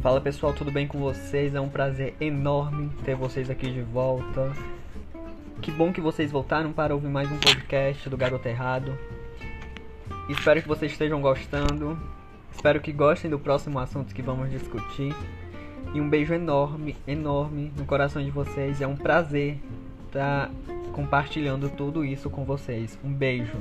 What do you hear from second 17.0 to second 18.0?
enorme no